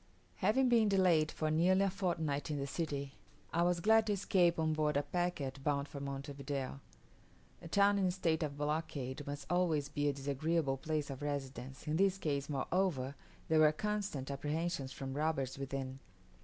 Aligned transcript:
HAVING 0.37 0.67
been 0.67 0.89
delayed 0.89 1.31
for 1.31 1.51
nearly 1.51 1.81
a 1.83 1.89
fortnight 1.91 2.49
in 2.49 2.57
the 2.57 2.65
city, 2.65 3.13
I 3.53 3.61
was 3.61 3.79
glad 3.81 4.07
to 4.07 4.13
escape 4.13 4.57
on 4.57 4.73
board 4.73 4.97
a 4.97 5.03
packet 5.03 5.63
bound 5.63 5.87
for 5.87 5.99
Monte 5.99 6.33
Video. 6.33 6.79
A 7.61 7.67
town 7.67 7.99
in 7.99 8.07
a 8.07 8.11
state 8.11 8.41
of 8.41 8.57
blockade 8.57 9.21
must 9.27 9.45
always 9.47 9.89
be 9.89 10.09
a 10.09 10.13
disagreeable 10.13 10.77
place 10.77 11.11
of 11.11 11.21
residence; 11.21 11.85
in 11.87 11.97
this 11.97 12.17
case 12.17 12.49
moreover 12.49 13.13
there 13.47 13.59
were 13.59 13.71
constant 13.71 14.31
apprehensions 14.31 14.91
from 14.91 15.13
robbers 15.13 15.59
within. 15.59 15.99